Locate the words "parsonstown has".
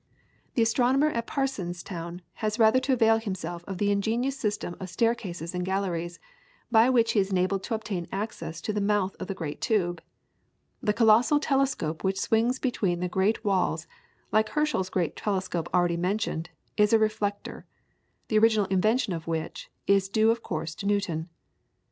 1.27-2.57